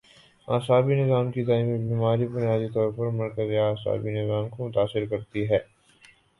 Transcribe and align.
اعصابی 0.47 0.95
نظام 0.95 1.31
کی 1.31 1.43
دائمی 1.43 1.77
بیماری 1.79 2.25
بنیادی 2.27 2.69
طور 2.69 2.91
پر 2.91 3.07
مرکزی 3.11 3.57
اعصابی 3.59 4.11
نظام 4.13 4.49
کو 4.49 4.67
متاثر 4.67 5.05
کرتی 5.05 5.49
ہے 5.49 5.59